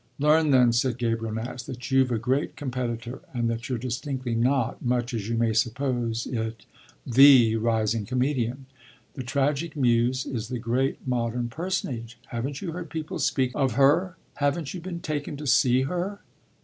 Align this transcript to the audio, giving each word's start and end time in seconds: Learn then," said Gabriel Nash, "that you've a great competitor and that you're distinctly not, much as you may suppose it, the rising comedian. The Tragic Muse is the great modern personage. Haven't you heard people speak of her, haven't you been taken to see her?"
Learn 0.17 0.49
then," 0.49 0.73
said 0.73 0.97
Gabriel 0.97 1.35
Nash, 1.35 1.61
"that 1.61 1.91
you've 1.91 2.09
a 2.11 2.17
great 2.17 2.55
competitor 2.55 3.21
and 3.35 3.47
that 3.51 3.69
you're 3.69 3.77
distinctly 3.77 4.33
not, 4.33 4.83
much 4.83 5.13
as 5.13 5.29
you 5.29 5.37
may 5.37 5.53
suppose 5.53 6.25
it, 6.25 6.65
the 7.05 7.55
rising 7.57 8.07
comedian. 8.07 8.65
The 9.13 9.21
Tragic 9.21 9.75
Muse 9.75 10.25
is 10.25 10.47
the 10.47 10.57
great 10.57 11.07
modern 11.07 11.49
personage. 11.49 12.17
Haven't 12.29 12.63
you 12.63 12.71
heard 12.71 12.89
people 12.89 13.19
speak 13.19 13.51
of 13.53 13.73
her, 13.73 14.17
haven't 14.37 14.73
you 14.73 14.81
been 14.81 15.01
taken 15.01 15.37
to 15.37 15.45
see 15.45 15.83
her?" 15.83 16.21